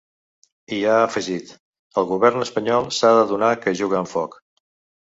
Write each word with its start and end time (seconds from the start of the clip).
I 0.77 0.79
ha 0.85 0.95
afegit: 1.01 1.53
El 2.03 2.09
govern 2.13 2.47
espanyol 2.47 2.91
s’ha 3.01 3.13
d’adonar 3.21 3.55
que 3.63 3.79
juga 3.85 4.03
amb 4.03 4.15
foc. 4.19 4.43